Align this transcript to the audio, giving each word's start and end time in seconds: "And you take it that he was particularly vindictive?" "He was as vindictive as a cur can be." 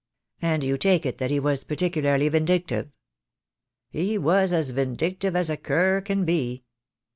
"And 0.41 0.63
you 0.63 0.79
take 0.79 1.05
it 1.05 1.19
that 1.19 1.29
he 1.29 1.39
was 1.39 1.63
particularly 1.63 2.27
vindictive?" 2.27 2.89
"He 3.91 4.17
was 4.17 4.51
as 4.51 4.71
vindictive 4.71 5.35
as 5.35 5.47
a 5.47 5.57
cur 5.57 6.01
can 6.01 6.25
be." 6.25 6.63